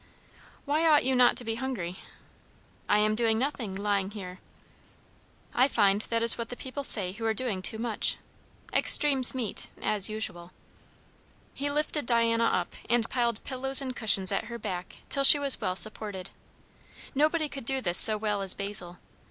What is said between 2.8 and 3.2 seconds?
"I am